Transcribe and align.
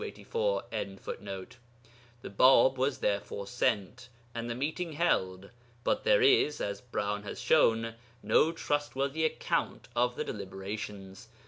]The 0.01 0.95
Bāb 2.23 2.75
was 2.75 2.97
therefore 2.97 3.45
sent, 3.45 4.09
and 4.33 4.49
the 4.49 4.55
meeting 4.55 4.93
held, 4.93 5.51
but 5.83 6.03
there 6.03 6.23
is 6.23 6.59
(as 6.59 6.81
Browne 6.81 7.21
has 7.21 7.39
shown) 7.39 7.93
no 8.23 8.51
trustworthy 8.51 9.25
account 9.25 9.89
of 9.95 10.15
the 10.15 10.23
deliberations. 10.23 11.29